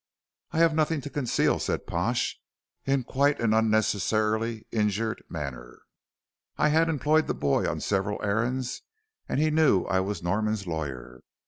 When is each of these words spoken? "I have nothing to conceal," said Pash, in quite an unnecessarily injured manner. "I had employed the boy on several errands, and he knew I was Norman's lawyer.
"I 0.49 0.57
have 0.57 0.73
nothing 0.73 0.99
to 1.01 1.11
conceal," 1.11 1.59
said 1.59 1.85
Pash, 1.85 2.39
in 2.85 3.03
quite 3.03 3.39
an 3.39 3.53
unnecessarily 3.53 4.65
injured 4.71 5.21
manner. 5.29 5.83
"I 6.57 6.69
had 6.69 6.89
employed 6.89 7.27
the 7.27 7.35
boy 7.35 7.69
on 7.69 7.81
several 7.81 8.19
errands, 8.25 8.81
and 9.29 9.39
he 9.39 9.51
knew 9.51 9.83
I 9.83 9.99
was 9.99 10.23
Norman's 10.23 10.65
lawyer. 10.65 11.21